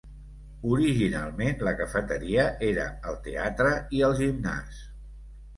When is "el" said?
3.13-3.21, 4.09-4.17